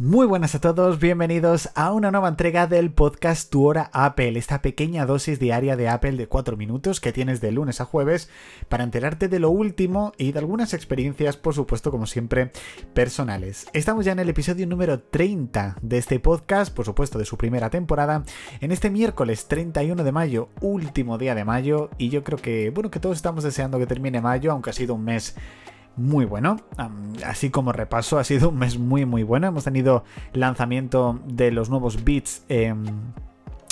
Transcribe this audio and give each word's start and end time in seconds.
Muy 0.00 0.28
buenas 0.28 0.54
a 0.54 0.60
todos, 0.60 1.00
bienvenidos 1.00 1.70
a 1.74 1.90
una 1.90 2.12
nueva 2.12 2.28
entrega 2.28 2.68
del 2.68 2.92
podcast 2.92 3.50
Tu 3.50 3.66
Hora 3.66 3.90
Apple, 3.92 4.38
esta 4.38 4.62
pequeña 4.62 5.06
dosis 5.06 5.40
diaria 5.40 5.76
de 5.76 5.88
Apple 5.88 6.12
de 6.12 6.28
4 6.28 6.56
minutos 6.56 7.00
que 7.00 7.12
tienes 7.12 7.40
de 7.40 7.50
lunes 7.50 7.80
a 7.80 7.84
jueves 7.84 8.30
para 8.68 8.84
enterarte 8.84 9.26
de 9.26 9.40
lo 9.40 9.50
último 9.50 10.12
y 10.16 10.30
de 10.30 10.38
algunas 10.38 10.72
experiencias, 10.72 11.36
por 11.36 11.52
supuesto, 11.52 11.90
como 11.90 12.06
siempre, 12.06 12.52
personales. 12.94 13.66
Estamos 13.72 14.04
ya 14.04 14.12
en 14.12 14.20
el 14.20 14.28
episodio 14.28 14.68
número 14.68 15.00
30 15.00 15.78
de 15.82 15.98
este 15.98 16.20
podcast, 16.20 16.72
por 16.72 16.84
supuesto, 16.84 17.18
de 17.18 17.24
su 17.24 17.36
primera 17.36 17.68
temporada, 17.68 18.22
en 18.60 18.70
este 18.70 18.90
miércoles 18.90 19.48
31 19.48 20.04
de 20.04 20.12
mayo, 20.12 20.48
último 20.60 21.18
día 21.18 21.34
de 21.34 21.44
mayo, 21.44 21.90
y 21.98 22.10
yo 22.10 22.22
creo 22.22 22.38
que, 22.38 22.70
bueno, 22.70 22.92
que 22.92 23.00
todos 23.00 23.16
estamos 23.16 23.42
deseando 23.42 23.80
que 23.80 23.86
termine 23.88 24.20
mayo, 24.20 24.52
aunque 24.52 24.70
ha 24.70 24.74
sido 24.74 24.94
un 24.94 25.02
mes 25.02 25.34
muy 25.98 26.24
bueno. 26.24 26.56
así 27.24 27.50
como 27.50 27.72
repaso, 27.72 28.18
ha 28.18 28.24
sido 28.24 28.48
un 28.48 28.58
mes 28.58 28.78
muy 28.78 29.04
muy 29.04 29.22
bueno. 29.22 29.48
Hemos 29.48 29.64
tenido 29.64 30.04
lanzamiento 30.32 31.20
de 31.26 31.50
los 31.50 31.70
nuevos 31.70 32.04
Beats. 32.04 32.44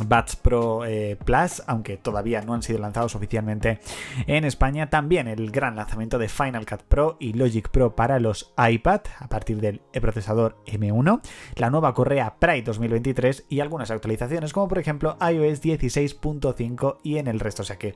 Bats 0.00 0.36
Pro 0.36 0.84
eh, 0.84 1.16
Plus, 1.22 1.62
aunque 1.66 1.96
todavía 1.96 2.40
no 2.42 2.54
han 2.54 2.62
sido 2.62 2.78
lanzados 2.78 3.14
oficialmente 3.14 3.80
en 4.26 4.44
España. 4.44 4.88
También 4.90 5.28
el 5.28 5.50
gran 5.50 5.76
lanzamiento 5.76 6.18
de 6.18 6.28
Final 6.28 6.66
Cut 6.66 6.82
Pro 6.82 7.16
y 7.20 7.34
Logic 7.34 7.68
Pro 7.68 7.94
para 7.94 8.18
los 8.18 8.52
iPad 8.56 9.02
a 9.18 9.28
partir 9.28 9.60
del 9.60 9.80
procesador 10.00 10.56
M1. 10.66 11.20
La 11.56 11.70
nueva 11.70 11.94
correa 11.94 12.36
Pride 12.38 12.62
2023 12.62 13.46
y 13.48 13.60
algunas 13.60 13.90
actualizaciones 13.90 14.52
como 14.52 14.68
por 14.68 14.78
ejemplo 14.78 15.16
iOS 15.20 15.62
16.5 15.62 16.98
y 17.02 17.18
en 17.18 17.28
el 17.28 17.40
resto. 17.40 17.62
O 17.62 17.64
sea 17.64 17.76
que 17.76 17.94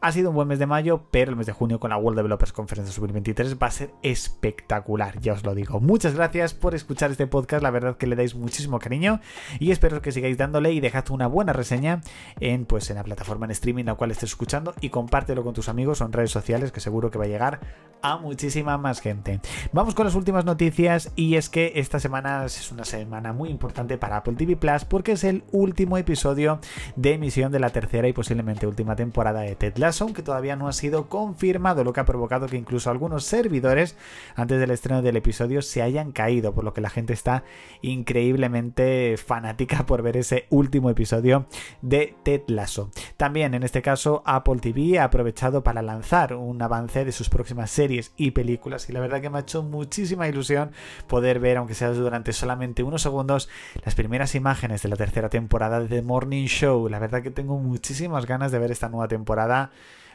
ha 0.00 0.12
sido 0.12 0.30
un 0.30 0.36
buen 0.36 0.48
mes 0.48 0.58
de 0.58 0.66
mayo, 0.66 1.02
pero 1.10 1.30
el 1.30 1.36
mes 1.36 1.46
de 1.46 1.52
junio 1.52 1.80
con 1.80 1.90
la 1.90 1.96
World 1.96 2.18
Developers 2.18 2.52
Conference 2.52 2.88
2023 2.88 3.56
va 3.60 3.66
a 3.66 3.70
ser 3.72 3.90
espectacular, 4.02 5.18
ya 5.20 5.32
os 5.32 5.44
lo 5.44 5.54
digo. 5.54 5.80
Muchas 5.80 6.14
gracias 6.14 6.54
por 6.54 6.74
escuchar 6.74 7.10
este 7.10 7.26
podcast, 7.26 7.62
la 7.62 7.70
verdad 7.70 7.96
que 7.96 8.06
le 8.06 8.14
dais 8.14 8.34
muchísimo 8.34 8.78
cariño 8.78 9.20
y 9.58 9.72
espero 9.72 10.00
que 10.00 10.12
sigáis 10.12 10.38
dándole 10.38 10.72
y 10.72 10.80
dejad 10.80 11.10
una 11.10 11.27
buena 11.28 11.52
reseña 11.52 12.00
en, 12.40 12.64
pues, 12.66 12.90
en 12.90 12.96
la 12.96 13.04
plataforma 13.04 13.46
en 13.46 13.52
streaming 13.52 13.84
la 13.84 13.94
cual 13.94 14.10
estés 14.10 14.30
escuchando 14.30 14.74
y 14.80 14.90
compártelo 14.90 15.44
con 15.44 15.54
tus 15.54 15.68
amigos 15.68 16.00
en 16.00 16.12
redes 16.12 16.30
sociales 16.30 16.72
que 16.72 16.80
seguro 16.80 17.10
que 17.10 17.18
va 17.18 17.24
a 17.24 17.28
llegar 17.28 17.60
a 18.02 18.16
muchísima 18.18 18.78
más 18.78 19.00
gente. 19.00 19.40
Vamos 19.72 19.94
con 19.94 20.06
las 20.06 20.14
últimas 20.14 20.44
noticias 20.44 21.10
y 21.16 21.34
es 21.34 21.48
que 21.48 21.72
esta 21.76 21.98
semana 22.00 22.44
es 22.44 22.70
una 22.70 22.84
semana 22.84 23.32
muy 23.32 23.50
importante 23.50 23.98
para 23.98 24.18
Apple 24.18 24.34
TV 24.34 24.56
Plus 24.56 24.84
porque 24.84 25.12
es 25.12 25.24
el 25.24 25.42
último 25.52 25.98
episodio 25.98 26.60
de 26.96 27.14
emisión 27.14 27.50
de 27.52 27.60
la 27.60 27.70
tercera 27.70 28.08
y 28.08 28.12
posiblemente 28.12 28.66
última 28.66 28.96
temporada 28.96 29.40
de 29.40 29.56
Ted 29.56 29.76
Lasso, 29.78 30.04
aunque 30.04 30.22
todavía 30.22 30.56
no 30.56 30.68
ha 30.68 30.72
sido 30.72 31.08
confirmado, 31.08 31.84
lo 31.84 31.92
que 31.92 32.00
ha 32.00 32.04
provocado 32.04 32.46
que 32.46 32.56
incluso 32.56 32.90
algunos 32.90 33.24
servidores 33.24 33.96
antes 34.36 34.60
del 34.60 34.70
estreno 34.70 35.02
del 35.02 35.16
episodio 35.16 35.62
se 35.62 35.82
hayan 35.82 36.12
caído, 36.12 36.54
por 36.54 36.64
lo 36.64 36.72
que 36.72 36.80
la 36.80 36.90
gente 36.90 37.12
está 37.12 37.42
increíblemente 37.82 39.16
fanática 39.16 39.86
por 39.86 40.02
ver 40.02 40.16
ese 40.16 40.46
último 40.50 40.90
episodio 40.90 41.17
de 41.20 42.14
Ted 42.22 42.42
Lasso. 42.48 42.90
También 43.16 43.54
en 43.54 43.62
este 43.62 43.82
caso 43.82 44.22
Apple 44.24 44.60
TV 44.60 44.98
ha 44.98 45.04
aprovechado 45.04 45.62
para 45.62 45.82
lanzar 45.82 46.34
un 46.34 46.60
avance 46.62 47.04
de 47.04 47.12
sus 47.12 47.28
próximas 47.28 47.70
series 47.70 48.12
y 48.16 48.30
películas 48.30 48.88
y 48.88 48.92
la 48.92 49.00
verdad 49.00 49.20
que 49.20 49.30
me 49.30 49.38
ha 49.38 49.42
hecho 49.42 49.62
muchísima 49.62 50.28
ilusión 50.28 50.72
poder 51.06 51.40
ver, 51.40 51.56
aunque 51.56 51.74
sea 51.74 51.90
durante 51.90 52.32
solamente 52.32 52.82
unos 52.82 53.02
segundos, 53.02 53.48
las 53.84 53.94
primeras 53.94 54.34
imágenes 54.34 54.82
de 54.82 54.88
la 54.88 54.96
tercera 54.96 55.28
temporada 55.28 55.80
de 55.80 55.88
The 55.88 56.02
Morning 56.02 56.46
Show. 56.46 56.88
La 56.88 56.98
verdad 56.98 57.22
que 57.22 57.30
tengo 57.30 57.58
muchísimas 57.58 58.26
ganas 58.26 58.52
de 58.52 58.58
ver 58.58 58.70
esta 58.70 58.88
nueva 58.88 59.08
temporada. 59.08 59.70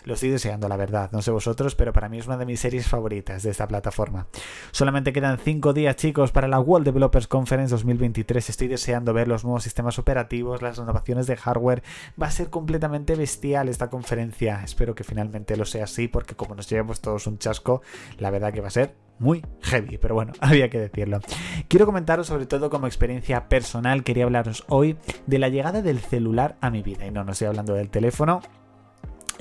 Lo 0.05 0.15
estoy 0.15 0.29
deseando, 0.29 0.67
la 0.67 0.77
verdad. 0.77 1.09
No 1.11 1.21
sé 1.21 1.31
vosotros, 1.31 1.75
pero 1.75 1.93
para 1.93 2.09
mí 2.09 2.17
es 2.17 2.27
una 2.27 2.37
de 2.37 2.45
mis 2.45 2.59
series 2.59 2.87
favoritas 2.87 3.43
de 3.43 3.51
esta 3.51 3.67
plataforma. 3.67 4.27
Solamente 4.71 5.13
quedan 5.13 5.37
5 5.37 5.73
días, 5.73 5.95
chicos, 5.95 6.31
para 6.31 6.47
la 6.47 6.59
World 6.59 6.85
Developers 6.85 7.27
Conference 7.27 7.71
2023. 7.71 8.49
Estoy 8.49 8.67
deseando 8.67 9.13
ver 9.13 9.27
los 9.27 9.43
nuevos 9.43 9.63
sistemas 9.63 9.99
operativos, 9.99 10.61
las 10.61 10.77
renovaciones 10.77 11.27
de 11.27 11.37
hardware. 11.37 11.83
Va 12.21 12.27
a 12.27 12.31
ser 12.31 12.49
completamente 12.49 13.15
bestial 13.15 13.69
esta 13.69 13.89
conferencia. 13.89 14.61
Espero 14.63 14.95
que 14.95 15.03
finalmente 15.03 15.55
lo 15.55 15.65
sea 15.65 15.85
así, 15.85 16.07
porque 16.07 16.35
como 16.35 16.55
nos 16.55 16.69
llevemos 16.69 17.01
todos 17.01 17.27
un 17.27 17.37
chasco, 17.37 17.81
la 18.17 18.29
verdad 18.29 18.51
que 18.51 18.61
va 18.61 18.67
a 18.67 18.71
ser 18.71 18.95
muy 19.19 19.43
heavy, 19.61 19.97
pero 19.97 20.15
bueno, 20.15 20.33
había 20.39 20.69
que 20.69 20.79
decirlo. 20.79 21.19
Quiero 21.67 21.85
comentaros 21.85 22.27
sobre 22.27 22.45
todo 22.45 22.69
como 22.69 22.87
experiencia 22.87 23.47
personal, 23.47 24.03
quería 24.03 24.25
hablaros 24.25 24.65
hoy 24.67 24.97
de 25.27 25.39
la 25.39 25.49
llegada 25.49 25.81
del 25.81 25.99
celular 25.99 26.57
a 26.61 26.69
mi 26.69 26.81
vida. 26.81 27.05
Y 27.05 27.11
no, 27.11 27.23
no 27.23 27.31
estoy 27.31 27.47
hablando 27.47 27.73
del 27.73 27.89
teléfono, 27.89 28.41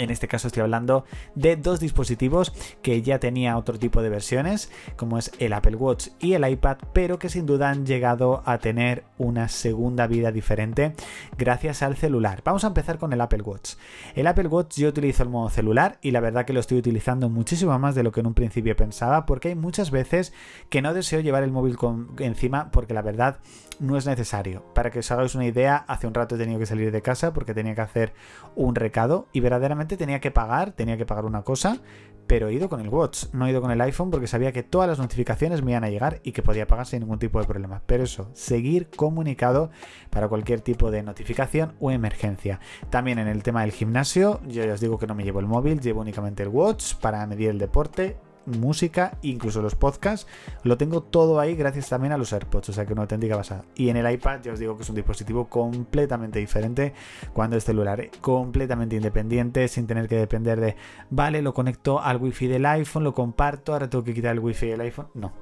en 0.03 0.11
este 0.11 0.29
caso 0.29 0.49
estoy 0.49 0.63
hablando 0.63 1.05
de 1.35 1.57
dos 1.57 1.81
dispositivos 1.81 2.53
que 2.83 3.03
ya 3.03 3.19
tenía 3.19 3.57
otro 3.57 3.79
tipo 3.79 4.03
de 4.03 4.09
versiones, 4.09 4.71
como 4.97 5.19
es 5.19 5.33
el 5.39 5.53
Apple 5.53 5.77
Watch 5.77 6.09
y 6.21 6.35
el 6.35 6.49
iPad, 6.49 6.79
pero 6.93 7.19
que 7.19 7.29
sin 7.29 7.47
duda 7.47 7.71
han 7.71 7.87
llegado 7.87 8.43
a 8.45 8.59
tener 8.59 9.05
una 9.19 9.49
segunda 9.49 10.07
vida 10.07 10.33
diferente 10.33 10.95
gracias 11.39 11.83
al 11.83 11.97
celular. 11.97 12.43
Vamos 12.45 12.65
a 12.65 12.69
empezar 12.69 12.99
con 12.99 13.13
el 13.13 13.21
Apple 13.21 13.43
Watch. 13.43 13.75
El 14.15 14.27
Apple 14.27 14.49
Watch 14.49 14.79
yo 14.79 14.89
utilizo 14.89 15.23
el 15.23 15.29
modo 15.29 15.51
celular 15.51 15.99
y 16.03 16.11
la 16.11 16.21
verdad 16.21 16.45
que 16.45 16.53
lo 16.53 16.61
estoy 16.61 16.79
utilizando 16.79 17.29
muchísimo 17.29 17.79
más 17.79 17.95
de 17.95 18.03
lo 18.03 18.13
que 18.13 18.21
en 18.21 18.27
un 18.27 18.35
principio 18.35 18.77
pensaba, 18.77 19.27
porque 19.27 19.49
hay 19.49 19.55
muchas 19.55 19.91
veces 19.91 20.33
que 20.69 20.83
no 20.83 20.95
deseo 20.95 21.21
llevar 21.21 21.43
el 21.43 21.53
móvil 21.53 21.77
encima 22.19 22.71
porque 22.71 22.95
la 22.95 23.03
verdad 23.03 23.39
no 23.81 23.97
es 23.97 24.07
necesario. 24.07 24.63
Para 24.75 24.91
que 24.91 25.01
os 25.01 25.11
hagáis 25.11 25.35
una 25.35 25.47
idea, 25.47 25.85
hace 25.89 26.07
un 26.07 26.15
rato 26.15 26.35
he 26.35 26.39
tenido 26.39 26.59
que 26.59 26.67
salir 26.67 26.93
de 26.93 27.03
casa 27.03 27.33
porque 27.33 27.55
tenía 27.55 27.75
que 27.75 27.81
hacer 27.81 28.13
un 28.55 28.75
recado 28.75 29.27
y 29.33 29.41
verdaderamente 29.41 29.92
tenía 29.97 30.21
que 30.21 30.31
pagar, 30.31 30.73
tenía 30.73 30.97
que 30.97 31.07
pagar 31.07 31.25
una 31.25 31.43
cosa, 31.43 31.81
pero 32.27 32.49
he 32.49 32.55
ido 32.55 32.69
con 32.69 32.81
el 32.81 32.89
Watch, 32.89 33.27
no 33.33 33.47
he 33.47 33.51
ido 33.51 33.61
con 33.61 33.71
el 33.71 33.81
iPhone 33.81 34.11
porque 34.11 34.27
sabía 34.27 34.53
que 34.53 34.63
todas 34.63 34.89
las 34.89 34.99
notificaciones 34.99 35.63
me 35.63 35.73
iban 35.73 35.85
a 35.85 35.91
llegar 35.91 36.21
y 36.23 36.33
que 36.33 36.43
podía 36.43 36.67
pagar 36.67 36.87
sin 36.87 37.01
ningún 37.01 37.19
tipo 37.19 37.41
de 37.41 37.47
problema. 37.47 37.83
Pero 37.87 38.05
eso, 38.05 38.31
seguir 38.33 38.89
comunicado 38.89 39.71
para 40.11 40.29
cualquier 40.29 40.61
tipo 40.61 40.91
de 40.91 41.03
notificación 41.03 41.75
o 41.81 41.91
emergencia. 41.91 42.61
También 42.91 43.19
en 43.19 43.29
el 43.29 43.43
tema 43.43 43.63
del 43.63 43.73
gimnasio, 43.73 44.41
yo 44.47 44.65
ya 44.65 44.75
os 44.75 44.81
digo 44.81 44.99
que 44.99 45.07
no 45.07 45.15
me 45.15 45.25
llevo 45.25 45.41
el 45.41 45.47
móvil, 45.47 45.81
llevo 45.81 46.01
únicamente 46.01 46.43
el 46.43 46.49
Watch 46.49 46.95
para 46.95 47.27
medir 47.27 47.51
el 47.51 47.59
deporte 47.59 48.17
música, 48.47 49.19
incluso 49.23 49.63
los 49.63 49.75
podcasts, 49.75 50.27
lo 50.63 50.77
tengo 50.77 51.03
todo 51.03 51.41
ahí 51.41 51.55
gracias 51.55 51.89
también 51.89 52.13
a 52.13 52.19
los 52.19 52.33
AirPods, 52.33 52.71
o 52.71 52.73
sea 52.73 52.87
que 52.87 52.93
una 52.93 53.03
auténtica 53.03 53.37
basada. 53.37 53.65
Y 53.75 53.89
en 53.89 53.97
el 53.97 54.11
iPad 54.11 54.41
ya 54.43 54.53
os 54.53 54.59
digo 54.59 54.77
que 54.77 54.83
es 54.83 54.89
un 54.89 54.97
dispositivo 54.97 55.49
completamente 55.49 56.39
diferente 56.39 56.93
cuando 57.33 57.57
es 57.57 57.65
celular, 57.65 58.11
completamente 58.21 58.97
independiente, 58.97 59.69
sin 59.69 59.87
tener 59.87 60.09
que 60.09 60.17
depender 60.17 60.61
de, 60.61 60.77
vale, 61.11 61.43
lo 61.43 61.55
conecto 61.55 62.01
al 62.01 62.17
wifi 62.17 62.47
del 62.47 62.67
iPhone, 62.67 63.05
lo 63.05 63.15
comparto, 63.15 63.73
ahora 63.73 63.89
tengo 63.91 64.05
que 64.05 64.15
quitar 64.15 64.33
el 64.33 64.41
wifi 64.41 64.67
del 64.67 64.81
iPhone. 64.81 65.09
No, 65.15 65.33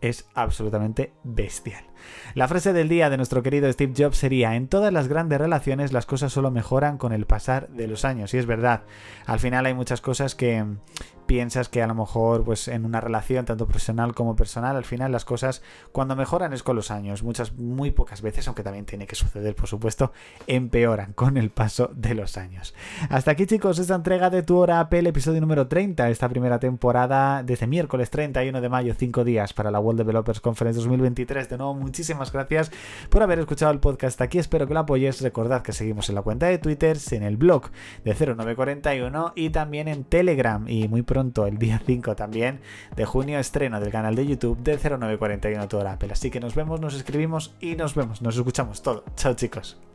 es 0.00 0.28
absolutamente 0.34 1.12
bestial. 1.22 1.84
La 2.34 2.48
frase 2.48 2.72
del 2.72 2.88
día 2.88 3.10
de 3.10 3.16
nuestro 3.16 3.42
querido 3.42 3.70
Steve 3.70 3.92
Jobs 3.96 4.16
sería, 4.16 4.56
en 4.56 4.68
todas 4.68 4.92
las 4.92 5.08
grandes 5.08 5.38
relaciones 5.38 5.92
las 5.92 6.06
cosas 6.06 6.32
solo 6.32 6.50
mejoran 6.50 6.96
con 6.98 7.12
el 7.12 7.26
pasar 7.26 7.68
de 7.68 7.86
los 7.86 8.04
años. 8.04 8.32
Y 8.32 8.38
es 8.38 8.46
verdad, 8.46 8.82
al 9.26 9.40
final 9.40 9.66
hay 9.66 9.74
muchas 9.74 10.00
cosas 10.00 10.34
que 10.34 10.64
piensas 11.30 11.68
que 11.68 11.80
a 11.80 11.86
lo 11.86 11.94
mejor 11.94 12.42
pues 12.42 12.66
en 12.66 12.84
una 12.84 13.00
relación 13.00 13.44
tanto 13.44 13.68
profesional 13.68 14.16
como 14.16 14.34
personal 14.34 14.76
al 14.76 14.84
final 14.84 15.12
las 15.12 15.24
cosas 15.24 15.62
cuando 15.92 16.16
mejoran 16.16 16.52
es 16.52 16.64
con 16.64 16.74
los 16.74 16.90
años. 16.90 17.22
Muchas 17.22 17.54
muy 17.54 17.92
pocas 17.92 18.20
veces 18.20 18.48
aunque 18.48 18.64
también 18.64 18.84
tiene 18.84 19.06
que 19.06 19.14
suceder 19.14 19.54
por 19.54 19.68
supuesto 19.68 20.10
empeoran 20.48 21.12
con 21.12 21.36
el 21.36 21.50
paso 21.50 21.88
de 21.94 22.16
los 22.16 22.36
años. 22.36 22.74
Hasta 23.10 23.30
aquí 23.30 23.46
chicos 23.46 23.78
esta 23.78 23.94
entrega 23.94 24.28
de 24.28 24.42
tu 24.42 24.58
hora 24.58 24.80
Apple 24.80 25.08
episodio 25.08 25.40
número 25.40 25.68
30 25.68 26.10
esta 26.10 26.28
primera 26.28 26.58
temporada 26.58 27.44
desde 27.44 27.68
miércoles 27.68 28.10
31 28.10 28.60
de 28.60 28.68
mayo 28.68 28.92
5 28.98 29.22
días 29.22 29.52
para 29.52 29.70
la 29.70 29.78
World 29.78 30.00
Developers 30.00 30.40
Conference 30.40 30.80
2023 30.80 31.48
de 31.48 31.58
nuevo 31.58 31.74
muchísimas 31.74 32.32
gracias 32.32 32.72
por 33.08 33.22
haber 33.22 33.38
escuchado 33.38 33.70
el 33.70 33.78
podcast 33.78 34.20
aquí. 34.20 34.40
Espero 34.40 34.66
que 34.66 34.74
lo 34.74 34.80
apoyes. 34.80 35.20
Recordad 35.20 35.62
que 35.62 35.72
seguimos 35.72 36.08
en 36.08 36.16
la 36.16 36.22
cuenta 36.22 36.46
de 36.46 36.58
Twitter 36.58 36.96
en 37.12 37.22
el 37.22 37.36
blog 37.36 37.70
de 38.04 38.14
0941 38.14 39.32
y 39.36 39.50
también 39.50 39.86
en 39.86 40.02
Telegram. 40.02 40.66
Y 40.66 40.88
muy 40.88 41.02
pronto 41.02 41.19
el 41.46 41.58
día 41.58 41.80
5 41.84 42.16
también 42.16 42.60
de 42.96 43.04
junio, 43.04 43.38
estreno 43.38 43.80
del 43.80 43.90
canal 43.90 44.14
de 44.14 44.26
YouTube 44.26 44.58
de 44.58 44.76
0941 44.78 45.68
Toda 45.68 45.92
Apple. 45.92 46.12
Así 46.12 46.30
que 46.30 46.40
nos 46.40 46.54
vemos, 46.54 46.80
nos 46.80 46.94
escribimos 46.94 47.54
y 47.60 47.76
nos 47.76 47.94
vemos, 47.94 48.22
nos 48.22 48.36
escuchamos 48.36 48.82
todo. 48.82 49.04
Chao 49.16 49.34
chicos. 49.34 49.89